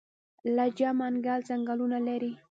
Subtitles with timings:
[0.55, 2.31] لجه منګل ځنګلونه لري؟